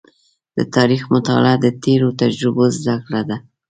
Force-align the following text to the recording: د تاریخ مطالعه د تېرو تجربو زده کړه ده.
د 0.57 0.59
تاریخ 0.75 1.01
مطالعه 1.15 1.57
د 1.63 1.67
تېرو 1.83 2.09
تجربو 2.21 2.63
زده 2.77 2.95
کړه 3.05 3.21
ده. 3.29 3.37